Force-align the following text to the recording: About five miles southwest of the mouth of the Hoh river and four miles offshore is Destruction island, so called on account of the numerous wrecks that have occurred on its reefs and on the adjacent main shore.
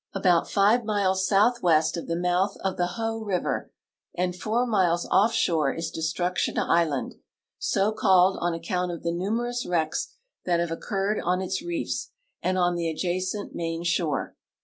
About 0.15 0.49
five 0.49 0.83
miles 0.83 1.27
southwest 1.27 1.95
of 1.95 2.07
the 2.07 2.15
mouth 2.15 2.57
of 2.63 2.75
the 2.75 2.93
Hoh 2.97 3.19
river 3.19 3.71
and 4.17 4.35
four 4.35 4.65
miles 4.65 5.05
offshore 5.11 5.75
is 5.75 5.91
Destruction 5.91 6.57
island, 6.57 7.17
so 7.59 7.91
called 7.91 8.39
on 8.41 8.55
account 8.55 8.91
of 8.91 9.03
the 9.03 9.11
numerous 9.11 9.63
wrecks 9.63 10.15
that 10.43 10.59
have 10.59 10.71
occurred 10.71 11.19
on 11.23 11.39
its 11.39 11.61
reefs 11.63 12.09
and 12.41 12.57
on 12.57 12.73
the 12.73 12.89
adjacent 12.89 13.53
main 13.53 13.83
shore. 13.83 14.35